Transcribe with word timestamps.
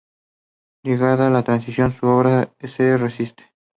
Llegada 0.83 1.29
la 1.29 1.43
Transición, 1.43 1.93
su 1.93 2.07
obra 2.07 2.55
se 2.63 2.97
resiente. 2.97 3.51